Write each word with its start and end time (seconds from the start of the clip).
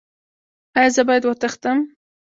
ایا 0.79 0.89
زه 0.95 1.01
باید 1.07 1.23
وتښتم؟ 1.25 1.77